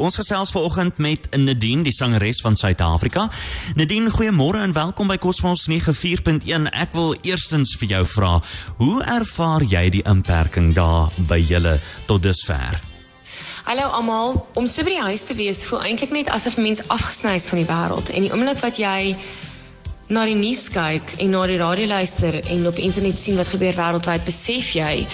Ons 0.00 0.16
gesels 0.16 0.50
vanoggend 0.54 0.96
met 0.96 1.26
Nadine, 1.36 1.82
die 1.84 1.92
sangeres 1.92 2.38
van 2.40 2.56
Suid-Afrika. 2.56 3.26
Nadine, 3.76 4.08
goeiemôre 4.10 4.62
en 4.64 4.72
welkom 4.72 5.10
by 5.12 5.18
Cosmos 5.20 5.66
94.1. 5.68 6.70
Ek 6.72 6.94
wil 6.96 7.12
eerstens 7.20 7.74
vir 7.76 7.92
jou 7.92 8.00
vra, 8.14 8.30
hoe 8.78 9.02
ervaar 9.04 9.60
jy 9.60 9.82
die 9.98 10.02
inperking 10.08 10.70
daar 10.78 11.12
by 11.28 11.36
julle 11.44 11.76
tot 12.08 12.24
dusver? 12.24 12.80
Hallo 13.68 13.90
almal, 13.98 14.38
om 14.56 14.70
so 14.72 14.88
by 14.88 14.94
die 14.96 15.04
huis 15.10 15.26
te 15.28 15.36
wees 15.36 15.60
voel 15.68 15.84
eintlik 15.90 16.16
net 16.16 16.32
asof 16.32 16.56
mens 16.56 16.80
afgesny 16.88 17.36
is 17.36 17.50
van 17.52 17.60
die 17.60 17.68
wêreld 17.68 18.08
en 18.08 18.24
die 18.24 18.32
oomblik 18.32 18.64
wat 18.64 18.80
jy 18.80 19.12
na 20.08 20.24
die 20.24 20.38
nuus 20.38 20.70
kyk 20.72 21.12
en 21.20 21.36
na 21.36 21.44
die 21.46 21.60
radio 21.60 21.92
luister 21.92 22.40
en 22.40 22.64
op 22.72 22.80
internet 22.80 23.20
sien 23.20 23.36
wat 23.36 23.52
gebeur 23.52 23.76
wêreldwyd, 23.76 24.24
besef 24.24 24.72
jy 24.80 25.04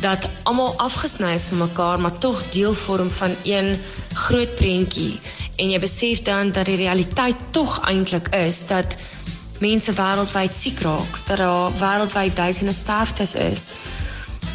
dat 0.00 0.28
almal 0.42 0.74
afgesny 0.78 1.34
is 1.34 1.48
van 1.48 1.58
mekaar, 1.58 2.00
maar 2.00 2.18
tog 2.18 2.42
deel 2.50 2.74
vorm 2.74 3.10
van 3.10 3.34
een 3.42 3.80
groot 4.12 4.56
prentjie. 4.56 5.20
En 5.56 5.70
jy 5.70 5.78
besef 5.80 6.22
dan 6.22 6.52
dat 6.52 6.66
die 6.68 6.76
realiteit 6.76 7.36
tog 7.50 7.80
eintlik 7.88 8.28
is 8.28 8.66
dat 8.66 8.96
mense 9.60 9.92
wêreldwyd 9.92 10.54
siek 10.54 10.80
raak, 10.84 11.20
dat 11.26 11.38
daar 11.38 11.72
wêreldwyd 11.80 12.36
duisende 12.36 12.72
sterftes 12.72 13.34
is. 13.34 13.72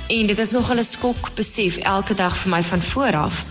En 0.08 0.28
dit 0.28 0.40
is 0.40 0.52
nog 0.52 0.74
'n 0.74 0.84
skok 0.84 1.34
besef 1.36 1.78
elke 1.78 2.14
dag 2.14 2.38
vir 2.38 2.50
my 2.50 2.64
van 2.64 2.82
vooraf. 2.82 3.46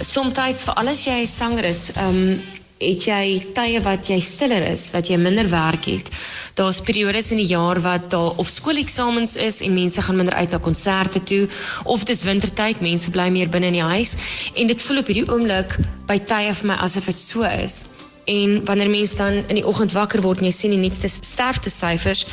Somstyds 0.00 0.62
vir 0.62 0.74
alles 0.74 1.04
jy 1.04 1.26
sanger 1.26 1.64
is, 1.64 1.90
um, 1.96 2.42
het 2.78 3.04
jy 3.08 3.22
tye 3.54 3.80
wat 3.82 4.06
jy 4.10 4.20
stiller 4.22 4.62
is, 4.70 4.88
wat 4.94 5.10
jy 5.10 5.18
minder 5.18 5.48
werk 5.50 5.88
het. 5.90 6.10
Daar's 6.58 6.80
periodes 6.82 7.32
in 7.34 7.40
die 7.42 7.50
jaar 7.50 7.80
wat 7.82 8.08
daar 8.12 8.38
of 8.38 8.50
skooleksamens 8.50 9.36
is 9.36 9.60
en 9.66 9.74
mense 9.74 10.02
gaan 10.02 10.18
minder 10.20 10.34
uit 10.34 10.54
na 10.54 10.58
konserte 10.62 11.22
toe 11.22 11.48
of 11.84 12.06
dis 12.06 12.22
wintertyd, 12.26 12.80
mense 12.80 13.10
bly 13.10 13.28
meer 13.34 13.50
binne 13.50 13.72
in 13.72 13.80
die 13.80 13.90
huis 13.94 14.14
en 14.54 14.70
dit 14.70 14.82
voel 14.82 15.02
op 15.02 15.10
hierdie 15.10 15.26
oomblik 15.26 15.78
by 16.06 16.18
tye 16.30 16.54
vir 16.60 16.70
my 16.70 16.78
asof 16.86 17.10
dit 17.10 17.18
so 17.18 17.42
is. 17.48 17.84
En 18.28 18.60
wanneer 18.68 18.90
mense 18.92 19.16
dan 19.16 19.42
in 19.48 19.58
die 19.58 19.66
oggend 19.66 19.94
wakker 19.96 20.22
word 20.22 20.42
en 20.42 20.50
jy 20.50 20.54
sien 20.54 20.74
die 20.76 20.82
nuutste 20.82 21.08
sterfte 21.08 21.72
syfers, 21.72 22.26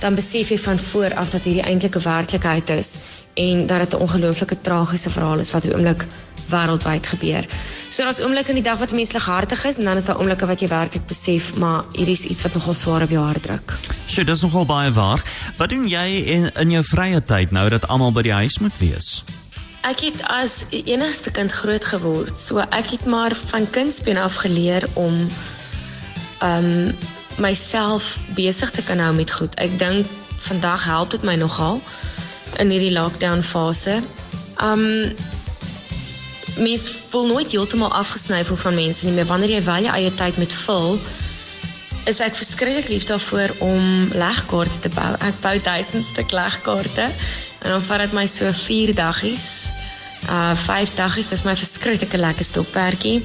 dan 0.00 0.16
besef 0.16 0.52
jy 0.52 0.58
van 0.62 0.78
voor 0.78 1.16
af 1.20 1.34
dat 1.34 1.44
hierdie 1.44 1.66
eintlik 1.66 1.96
'n 1.96 2.06
werklikheid 2.08 2.70
is 2.70 3.02
en 3.34 3.66
dat 3.66 3.80
dit 3.80 3.94
'n 3.94 4.02
ongelooflike 4.02 4.60
tragiese 4.60 5.10
verhaal 5.10 5.38
is 5.38 5.52
wat 5.52 5.64
op 5.64 5.74
oomblik 5.74 6.06
wêreldwyd 6.50 7.06
gebeur. 7.06 7.46
So 7.90 8.02
daar's 8.02 8.20
oomblikke 8.22 8.52
in 8.54 8.60
die 8.60 8.66
dag 8.66 8.78
wat 8.78 8.92
mense 8.94 9.16
lighartig 9.16 9.64
is 9.64 9.78
en 9.78 9.84
dan 9.84 9.96
is 9.96 10.06
daar 10.06 10.18
oomblikke 10.20 10.46
wat 10.46 10.60
jy 10.62 10.68
werklik 10.70 11.06
besef 11.10 11.54
maar 11.58 11.84
hier 11.92 12.08
is 12.08 12.24
iets 12.24 12.42
wat 12.42 12.54
nogal 12.54 12.74
swaar 12.74 13.02
op 13.02 13.10
jou 13.10 13.24
hart 13.24 13.42
druk. 13.42 13.74
Sjoe, 14.06 14.24
dis 14.24 14.42
nogal 14.46 14.66
baie 14.66 14.92
waar. 14.94 15.22
Wat 15.56 15.68
doen 15.68 15.88
jy 15.88 16.06
in, 16.36 16.50
in 16.54 16.70
jou 16.70 16.84
vrye 16.86 17.22
tyd 17.22 17.50
nou 17.50 17.68
dat 17.70 17.88
almal 17.88 18.12
by 18.12 18.22
die 18.26 18.34
huis 18.34 18.58
moet 18.58 18.76
wees? 18.78 19.22
Ek 19.86 20.02
het 20.04 20.18
as 20.28 20.66
enigste 20.70 21.32
kind 21.32 21.52
groot 21.52 21.84
geword. 21.84 22.36
So 22.38 22.60
ek 22.60 22.92
het 22.92 23.06
maar 23.08 23.34
van 23.52 23.64
kindsbeen 23.70 24.20
af 24.20 24.42
geleer 24.44 24.84
om 24.94 25.26
um 26.44 26.92
myself 27.40 28.18
besig 28.36 28.70
te 28.70 28.82
kan 28.84 29.00
hou 29.00 29.14
met 29.16 29.32
goed. 29.32 29.54
Ek 29.56 29.72
dink 29.80 30.06
vandag 30.50 30.84
help 30.84 31.10
dit 31.10 31.24
my 31.24 31.34
nogal 31.40 31.80
in 32.60 32.70
hierdie 32.70 32.92
lockdown 32.92 33.42
fase. 33.42 34.00
Um 34.60 35.14
mens 36.58 36.90
voel 37.10 37.26
nooit 37.26 37.50
heeltemal 37.50 37.92
afgesny 37.92 38.44
van 38.44 38.74
mense 38.74 39.06
nie, 39.06 39.14
maar 39.14 39.26
wanneer 39.26 39.50
jy 39.58 39.64
wel 39.64 39.82
jou 39.86 39.94
eie 39.94 40.14
tyd 40.14 40.36
met 40.36 40.52
vul, 40.52 40.98
is 42.08 42.20
ek 42.24 42.38
verskriklik 42.38 42.88
lief 42.88 43.04
daarvoor 43.08 43.54
om 43.64 44.08
legkaarte 44.16 44.80
te 44.86 44.92
bou. 44.94 45.10
Ek 45.26 45.36
bou 45.44 45.56
duisend 45.62 46.06
stuk 46.06 46.32
legkaarte 46.32 47.10
en 47.60 47.74
dan 47.74 47.84
vat 47.88 48.06
dit 48.06 48.16
my 48.16 48.24
so 48.30 48.50
4 48.56 48.94
daggies. 48.96 49.46
Uh 50.28 50.52
5 50.66 50.94
daggies, 50.98 51.30
dis 51.32 51.44
my 51.44 51.54
verskriklike 51.56 52.18
lekker 52.20 52.44
stokperdjie. 52.44 53.20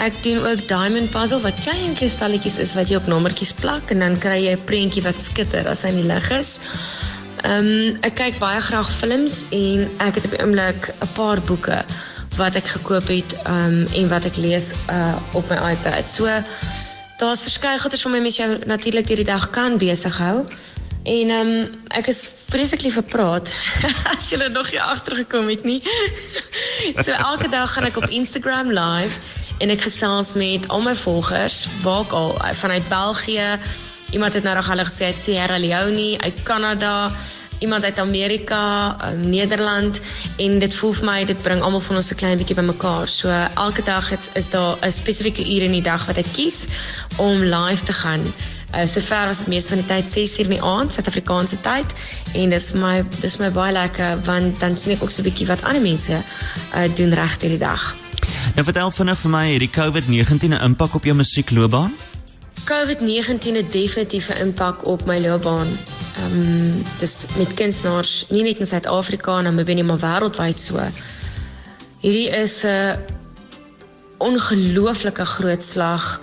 Ek 0.00 0.16
doen 0.24 0.40
ook 0.44 0.66
diamond 0.68 1.10
puzzle 1.12 1.40
wat 1.44 1.58
klein 1.64 1.96
kristalletjies 1.98 2.60
is 2.64 2.74
wat 2.76 2.92
jy 2.92 3.00
op 3.00 3.08
nommertjies 3.12 3.52
plak 3.60 3.92
en 3.92 4.04
dan 4.04 4.16
kry 4.18 4.38
jy 4.46 4.56
'n 4.56 4.64
prentjie 4.68 5.04
wat 5.04 5.16
skitter 5.16 5.68
as 5.68 5.82
hy 5.82 5.92
in 5.92 6.02
die 6.02 6.10
lig 6.12 6.30
is. 6.30 6.60
Ehm 7.44 7.66
um, 7.66 7.98
ek 8.04 8.14
kyk 8.20 8.38
baie 8.38 8.60
graag 8.60 8.88
films 9.00 9.44
en 9.50 9.88
ek 10.04 10.20
het 10.20 10.24
op 10.28 10.36
die 10.36 10.42
oomblik 10.44 10.92
'n 11.00 11.12
paar 11.16 11.40
boeke 11.40 11.84
wat 12.38 12.54
ek 12.54 12.66
gekoop 12.76 13.08
het 13.10 13.34
um 13.48 13.86
en 13.86 14.08
wat 14.08 14.26
ek 14.28 14.36
lees 14.36 14.72
uh 14.92 15.16
op 15.32 15.48
my 15.50 15.58
iPad. 15.72 16.06
So 16.06 16.28
daar's 17.18 17.42
verskeie 17.42 17.78
goeders 17.78 18.04
my 18.06 18.20
met 18.20 18.36
jou 18.36 18.50
natuurlik 18.66 19.08
hierdie 19.08 19.28
dag 19.28 19.50
kan 19.50 19.78
besig 19.78 20.16
hou. 20.18 20.46
En 21.04 21.30
um 21.30 21.52
ek 21.96 22.06
is 22.12 22.30
vreeslik 22.50 22.82
lief 22.82 22.94
vir 22.94 23.08
praat. 23.08 23.50
As 24.12 24.30
nog 24.30 24.70
hier 24.70 24.80
agtergekom 24.80 25.48
het 25.48 25.64
nie. 25.64 25.82
so 27.04 27.10
elke 27.10 27.48
dag 27.48 27.72
gaan 27.72 27.88
ek 27.88 27.96
op 27.96 28.08
Instagram 28.08 28.72
live 28.72 29.18
en 29.60 29.70
ek 29.70 29.84
gesels 29.84 30.34
met 30.40 30.64
al 30.72 30.80
my 30.80 30.94
volgers, 30.96 31.66
waar 31.82 32.08
al 32.16 32.32
vanuit 32.56 32.88
België, 32.88 33.58
iemand 34.10 34.32
het 34.32 34.44
nou 34.44 34.54
reg 34.56 34.68
hulle 34.72 34.86
gesê 34.88 35.10
Sierra 35.12 35.58
Leone, 35.60 36.16
uit 36.20 36.42
Kanada, 36.42 37.12
iemand 37.60 37.84
uit 37.84 37.98
Amerika, 37.98 38.96
uh, 38.96 39.10
Nederland 39.20 40.00
en 40.36 40.58
dit 40.58 40.74
voel 40.74 40.92
vir 40.92 41.04
my 41.04 41.18
dit 41.28 41.42
bring 41.42 41.62
almal 41.62 41.80
van 41.80 41.96
ons 41.96 42.10
'n 42.10 42.16
klein 42.16 42.38
bietjie 42.40 42.56
bymekaar. 42.56 43.08
So 43.08 43.28
elke 43.54 43.82
dag 43.84 44.10
is, 44.12 44.28
is 44.34 44.50
daar 44.50 44.76
'n 44.80 44.92
spesifieke 44.92 45.44
uur 45.44 45.62
in 45.62 45.72
die 45.72 45.82
dag 45.82 46.06
wat 46.06 46.16
ek 46.16 46.32
kies 46.32 46.66
om 47.16 47.42
live 47.42 47.84
te 47.84 47.92
gaan. 47.92 48.22
Uh, 48.74 48.86
sover 48.86 49.26
as 49.26 49.38
dit 49.38 49.46
meeste 49.46 49.74
van 49.74 49.78
die 49.78 49.86
tyd 49.86 50.10
6 50.10 50.38
uur 50.38 50.44
in 50.44 50.56
die 50.56 50.62
aand 50.62 50.92
Suid-Afrikaanse 50.92 51.60
tyd 51.60 51.86
en 52.34 52.50
dis 52.50 52.72
my 52.72 53.02
dis 53.20 53.36
my 53.36 53.50
baie 53.50 53.72
lekker 53.72 54.20
want 54.24 54.60
dan 54.60 54.76
sien 54.76 54.94
ek 54.94 55.02
ook 55.02 55.10
so 55.10 55.22
'n 55.22 55.28
bietjie 55.28 55.46
wat 55.46 55.62
ander 55.62 55.82
mense 55.82 56.14
uh, 56.14 56.86
doen 56.94 57.14
reg 57.14 57.40
hierdie 57.40 57.58
dag. 57.58 57.94
Nou 58.54 58.64
vertel 58.64 58.90
vinnig 58.90 59.18
vir 59.18 59.30
my 59.30 59.44
hierdie 59.50 59.70
COVID-19 59.74 60.54
'n 60.54 60.62
impak 60.62 60.94
op 60.94 61.04
jou 61.04 61.16
musiekloopbaan? 61.16 61.92
COVID-19 62.64 63.56
het 63.56 63.72
definitief 63.72 64.28
'n 64.28 64.40
impak 64.46 64.86
op 64.86 65.06
my 65.06 65.18
loopbaan. 65.18 65.68
Ehm 66.20 66.40
um, 66.40 66.84
dis 66.98 67.14
met 67.36 67.54
kunstenaars 67.56 68.26
nie 68.28 68.42
net 68.44 68.60
in 68.60 68.68
Suid-Afrika 68.68 69.38
en 69.38 69.54
maar 69.54 69.64
binne 69.64 69.84
maar 69.88 70.02
wêreldwyd 70.02 70.58
so. 70.60 70.82
Hierdie 72.00 72.28
is 72.28 72.64
'n 72.64 72.98
ongelooflike 74.18 75.24
groot 75.24 75.62
slag 75.62 76.20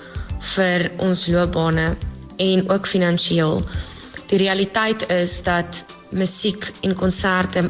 vir 0.53 0.91
ons 0.97 1.27
loopbane 1.27 1.95
en 2.37 2.69
ook 2.69 2.87
finansiëel. 2.87 3.63
Die 4.27 4.37
realiteit 4.37 5.09
is 5.09 5.41
dat 5.43 5.85
musiek 6.11 6.71
en 6.81 6.93
konserte 6.93 7.69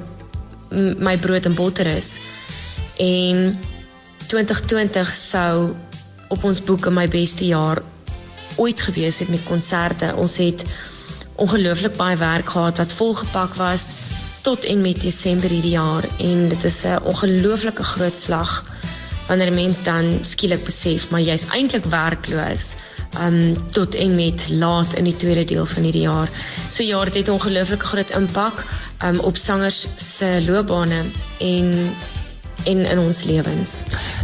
my 1.00 1.18
brood 1.18 1.46
en 1.46 1.56
botter 1.56 1.88
is. 1.88 2.20
En 2.98 3.60
2020 4.28 5.14
sou 5.14 5.76
op 6.28 6.44
ons 6.44 6.64
boeke 6.64 6.92
my 6.92 7.08
beste 7.08 7.46
jaar 7.46 7.82
ooit 8.58 8.82
gewees 8.82 9.20
het 9.20 9.30
met 9.30 9.44
konserte. 9.48 10.12
Ons 10.16 10.38
het 10.38 10.66
ongelooflik 11.38 11.98
baie 11.98 12.18
werk 12.18 12.50
gehad 12.50 12.78
wat 12.78 12.98
volgepak 13.00 13.54
was 13.54 13.94
tot 14.42 14.64
en 14.64 14.82
met 14.82 15.02
Desember 15.02 15.50
hierdie 15.50 15.76
jaar 15.76 16.04
en 16.18 16.50
dit 16.50 16.64
is 16.64 16.84
'n 16.84 17.04
ongelooflike 17.04 17.84
groot 17.84 18.16
slag 18.16 18.64
wanneer 19.28 19.52
'n 19.52 19.54
mens 19.54 19.84
dan 19.84 20.18
skielik 20.22 20.64
besef 20.66 21.10
maar 21.10 21.22
jy's 21.22 21.48
eintlik 21.50 21.86
werkloos 21.86 22.76
um 23.22 23.58
tot 23.72 23.96
en 23.96 24.16
met 24.16 24.50
laat 24.50 24.94
in 24.94 25.04
die 25.04 25.16
tweede 25.16 25.46
deel 25.46 25.66
van 25.66 25.84
hierdie 25.84 26.06
jaar. 26.06 26.30
So 26.70 26.84
ja, 26.84 27.04
dit 27.04 27.14
het 27.14 27.28
'n 27.28 27.32
ongelooflike 27.32 27.86
groot 27.86 28.10
impak 28.10 28.66
um 29.04 29.20
op 29.20 29.38
sangers 29.38 29.88
se 29.96 30.44
loopbane 30.48 31.02
en 31.40 31.92
en 32.68 32.84
in 32.86 33.00
ons 33.00 33.24
lewens. 33.24 33.74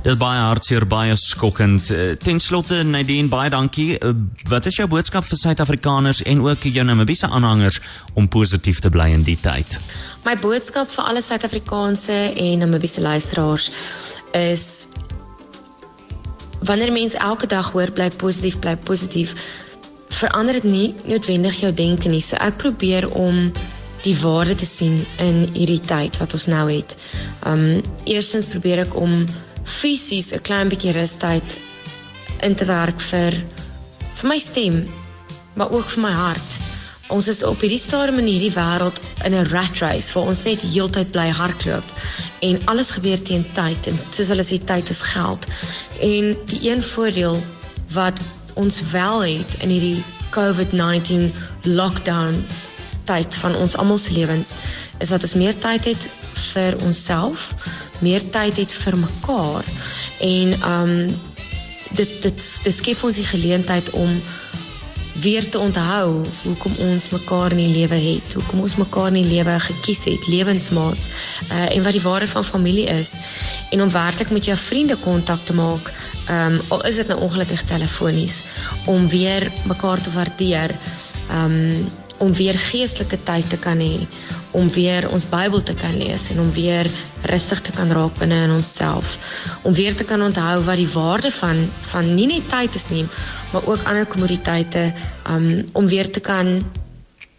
Dit 0.04 0.12
is 0.14 0.20
baie 0.20 0.40
hartseer, 0.40 0.86
baie 0.88 1.16
skokkend. 1.20 1.90
Eh, 1.90 2.14
ten 2.20 2.40
slotte 2.44 2.84
Nadine, 2.84 3.28
baie 3.32 3.50
dankie. 3.50 3.98
Eh, 3.98 4.12
wat 4.52 4.66
is 4.70 4.76
jou 4.76 4.88
boodskap 4.88 5.26
vir 5.26 5.38
Suid-Afrikaners 5.38 6.22
en 6.28 6.44
ook 6.44 6.68
jou 6.68 6.86
Namibiese 6.86 7.30
aanhangers 7.30 7.80
om 8.14 8.28
positief 8.28 8.80
te 8.80 8.90
bly 8.90 9.10
in 9.16 9.24
die 9.24 9.38
tyd? 9.40 9.78
My 10.26 10.36
boodskap 10.40 10.92
vir 10.92 11.04
alle 11.04 11.22
Suid-Afrikaanse 11.22 12.20
en 12.36 12.60
Namibiese 12.60 13.02
luisteraars 13.02 13.72
is 14.34 14.88
wanneer 16.64 16.92
mense 16.92 17.18
elke 17.18 17.48
dag 17.48 17.72
hoor 17.72 17.92
bly 17.92 18.10
positief, 18.10 18.60
bly 18.60 18.76
positief, 18.76 19.36
verander 20.10 20.60
dit 20.62 20.64
nie 20.64 20.96
noodwendig 21.06 21.60
jou 21.60 21.74
denke 21.74 22.10
nie. 22.10 22.22
So 22.22 22.40
ek 22.40 22.60
probeer 22.62 23.10
om 23.10 23.52
die 24.04 24.16
waarde 24.20 24.56
te 24.56 24.68
sien 24.68 25.00
in 25.24 25.46
hierdie 25.54 25.82
tyd 25.82 26.18
wat 26.20 26.34
ons 26.34 26.48
nou 26.52 26.66
het. 26.72 26.96
Um 27.48 27.82
eerstens 28.10 28.52
probeer 28.52 28.84
ek 28.86 28.96
om 29.00 29.26
fisies 29.64 30.34
'n 30.34 30.42
klein 30.42 30.70
bietjie 30.70 30.92
rustyd 30.92 31.46
in 32.42 32.56
te 32.56 32.66
werk 32.66 33.00
vir 33.00 33.32
vir 34.20 34.28
my 34.30 34.40
stem, 34.40 34.84
maar 35.56 35.72
ook 35.72 35.88
vir 35.96 36.04
my 36.04 36.12
hart. 36.12 36.50
Ons 37.08 37.28
is 37.28 37.44
op 37.44 37.62
hierdie 37.62 37.80
stadium 37.80 38.20
in 38.20 38.28
hierdie 38.32 38.56
wêreld 38.56 39.00
in 39.24 39.34
'n 39.34 39.50
rat 39.52 39.80
race 39.80 40.14
waar 40.14 40.28
ons 40.28 40.44
net 40.44 40.60
heeltyd 40.62 41.12
bly 41.12 41.30
hardloop 41.30 41.84
en 42.42 42.60
alles 42.66 42.92
gebeur 42.92 43.22
teen 43.22 43.46
tyd 43.54 43.88
en 43.88 44.00
soos 44.12 44.28
hulle 44.28 44.44
sê 44.44 44.60
tyd 44.64 44.90
is 44.90 45.02
geld. 45.02 45.46
En 46.02 46.36
die 46.46 46.70
een 46.70 46.84
voordeel 46.84 47.38
wat 47.94 48.20
ons 48.54 48.82
wel 48.92 49.24
het 49.24 49.52
in 49.60 49.70
hierdie 49.70 50.04
COVID-19 50.32 51.32
lockdown 51.62 52.46
tyd 53.04 53.36
van 53.36 53.56
ons 53.56 53.78
almal 53.78 53.98
se 53.98 54.14
lewens 54.14 54.54
is 55.00 55.10
dat 55.10 55.22
ons 55.22 55.36
meer 55.36 55.58
tyd 55.58 55.86
het 55.86 56.10
vir 56.54 56.78
onsself, 56.86 57.50
meer 58.02 58.24
tyd 58.32 58.58
het 58.62 58.72
vir 58.84 58.98
mekaar 58.98 59.68
En 60.24 60.72
um 60.72 61.10
dit 61.94 62.22
dit 62.22 62.46
dit 62.64 62.76
skep 62.76 63.04
ons 63.04 63.16
die 63.16 63.28
geleentheid 63.28 63.90
om 63.90 64.22
weer 65.22 65.46
te 65.50 65.60
onthou 65.60 66.24
hoekom 66.44 66.78
ons 66.82 67.10
mekaar 67.14 67.54
in 67.54 67.60
die 67.62 67.74
lewe 67.76 68.00
het, 68.02 68.34
hoekom 68.34 68.64
ons 68.66 68.80
mekaar 68.80 69.12
in 69.12 69.20
die 69.20 69.30
lewe 69.36 69.60
gekies 69.62 70.08
het, 70.10 70.26
lewensmaats, 70.28 71.12
uh, 71.52 71.68
en 71.76 71.84
wat 71.86 71.94
die 71.94 72.02
waarde 72.02 72.28
van 72.32 72.48
familie 72.48 72.88
is. 72.90 73.20
En 73.70 73.84
om 73.86 73.92
werklik 73.94 74.32
met 74.34 74.50
jou 74.50 74.58
vriende 74.58 74.98
kontak 75.04 75.46
te 75.46 75.54
maak, 75.54 75.92
ehm 76.26 76.56
um, 76.56 76.60
al 76.74 76.86
is 76.90 76.96
dit 76.96 77.08
nou 77.12 77.20
ongelukkig 77.28 77.66
telefonies, 77.70 78.40
om 78.90 79.06
weer 79.12 79.46
mekaar 79.70 80.02
te 80.02 80.16
waardeer, 80.16 80.74
ehm 81.30 81.60
um, 81.60 81.92
om 82.20 82.34
weer 82.34 82.58
geestelike 82.58 83.18
tyd 83.24 83.50
te 83.50 83.58
kan 83.58 83.80
hê, 83.80 84.06
om 84.52 84.70
weer 84.70 85.10
ons 85.10 85.26
Bybel 85.30 85.64
te 85.64 85.74
kan 85.74 85.98
lees 85.98 86.30
en 86.30 86.40
om 86.40 86.52
weer 86.54 86.90
rustig 87.30 87.62
te 87.62 87.72
kan 87.72 87.92
raak 87.92 88.20
binne 88.20 88.44
in 88.46 88.54
onsself, 88.54 89.18
om 89.64 89.74
weer 89.74 89.96
te 89.96 90.04
kan 90.04 90.22
onthou 90.22 90.62
wat 90.68 90.78
die 90.78 90.90
waarde 90.94 91.32
van 91.32 91.66
van 91.94 92.16
nie 92.16 92.28
net 92.28 92.50
tyd 92.50 92.76
is 92.76 92.90
nie, 92.90 93.06
maar 93.54 93.66
ook 93.66 93.84
ander 93.90 94.06
kommoditeite, 94.06 94.94
um, 95.30 95.66
om 95.74 95.88
weer 95.88 96.12
te 96.12 96.20
kan 96.20 96.62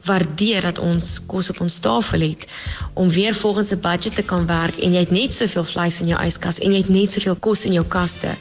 waardeer 0.05 0.61
dat 0.69 0.79
ons 0.79 1.21
kos 1.27 1.51
op 1.51 1.63
ons 1.65 1.79
tafel 1.81 2.27
het 2.29 2.45
om 2.93 3.09
weer 3.09 3.35
volgens 3.35 3.73
'n 3.73 3.81
budget 3.81 4.15
te 4.15 4.23
kan 4.23 4.47
werk 4.47 4.79
en 4.79 4.93
jy 4.93 5.01
het 5.01 5.11
net 5.11 5.33
soveel 5.33 5.65
vleis 5.65 6.01
in 6.01 6.07
jou 6.07 6.21
yskas 6.27 6.59
en 6.59 6.73
jy 6.73 6.79
het 6.79 6.89
net 6.89 7.11
soveel 7.11 7.37
kos 7.37 7.65
in 7.65 7.73
jou 7.73 7.87
kaste. 7.87 8.37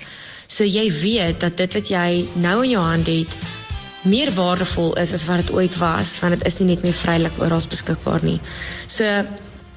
So 0.48 0.64
jy 0.64 0.92
weet 0.92 1.40
dat 1.40 1.58
dit 1.58 1.74
wat 1.74 1.88
jy 1.88 2.26
nou 2.34 2.64
in 2.64 2.70
jou 2.70 2.84
hand 2.84 3.08
het 3.08 3.28
meer 4.04 4.32
waardevol 4.36 4.96
is 5.02 5.14
as 5.16 5.26
wat 5.30 5.44
dit 5.44 5.52
ooit 5.56 5.78
was 5.82 6.18
want 6.22 6.36
dit 6.38 6.46
is 6.48 6.60
nie 6.60 6.74
net 6.74 6.84
meer 6.84 6.98
vrylik 6.98 7.40
oral 7.40 7.64
beskikbaar 7.70 8.24
nie. 8.24 8.40
So 8.88 9.08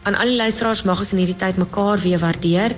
aan 0.07 0.15
al 0.15 0.33
die 0.33 0.39
luisteraars 0.39 0.85
mag 0.87 1.03
ons 1.03 1.13
in 1.15 1.23
hierdie 1.23 1.39
tyd 1.39 1.59
mekaar 1.59 2.03
weer 2.03 2.23
waardeer 2.23 2.77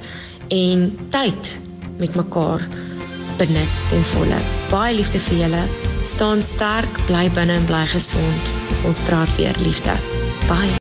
en 0.48 0.90
tyd 1.12 1.54
met 1.98 2.14
mekaar 2.16 2.64
benut 3.38 3.74
ten 3.90 4.04
volle. 4.14 4.40
Baie 4.72 4.96
liefde 4.96 5.20
vir 5.28 5.44
julle. 5.44 5.64
Staan 6.08 6.42
sterk, 6.42 7.00
bly 7.06 7.28
binne 7.36 7.58
en 7.60 7.68
bly 7.70 7.84
gesond. 7.92 8.52
Ons 8.88 9.02
praat 9.06 9.36
weer 9.36 9.56
liefde. 9.62 9.94
Bye. 10.48 10.72